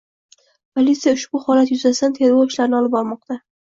[0.79, 3.45] Politsiya ushbu holat yuzasidan tergov ishlarini olib bormoqda.